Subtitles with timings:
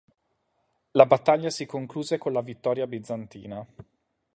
[0.93, 3.63] La battaglia si concluse con la vittoria bizantina.